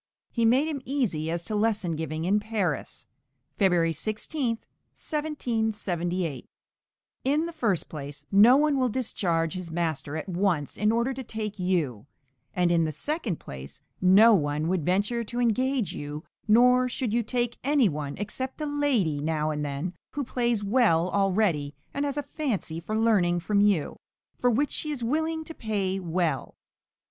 He 0.31 0.45
made 0.45 0.67
him 0.67 0.81
easy 0.83 1.29
as 1.29 1.43
to 1.43 1.55
lesson 1.55 1.91
giving 1.91 2.25
in 2.25 2.39
Paris 2.39 3.05
(February 3.57 3.93
16, 3.93 4.57
1778) 4.95 6.47
In 7.23 7.45
the 7.45 7.53
first 7.53 7.87
place, 7.87 8.25
no 8.31 8.57
one 8.57 8.79
will 8.79 8.89
discharge 8.89 9.53
his 9.53 9.69
master 9.69 10.17
at 10.17 10.27
once 10.27 10.75
in 10.75 10.91
order 10.91 11.13
to 11.13 11.23
take 11.23 11.59
you; 11.59 12.07
and, 12.55 12.71
in 12.71 12.83
the 12.83 12.91
second 12.91 13.35
place, 13.39 13.79
no 14.01 14.33
one 14.33 14.67
would 14.69 14.83
venture 14.83 15.23
to 15.23 15.39
engage 15.39 15.93
you, 15.93 16.23
nor 16.47 16.89
should 16.89 17.13
you 17.13 17.21
take 17.21 17.59
any 17.63 17.87
one, 17.87 18.17
except 18.17 18.59
a 18.59 18.65
lady, 18.65 19.19
now 19.19 19.51
and 19.51 19.63
then, 19.63 19.93
who 20.13 20.23
plays 20.23 20.63
well 20.63 21.11
already 21.11 21.75
and 21.93 22.05
has 22.05 22.17
a 22.17 22.23
fancy 22.23 22.79
for 22.79 22.97
learning 22.97 23.39
from 23.39 23.61
you, 23.61 23.99
for 24.39 24.49
which 24.49 24.71
she 24.71 24.89
is 24.89 25.03
willing 25.03 25.43
to 25.43 25.53
pay 25.53 25.99
well. 25.99 26.55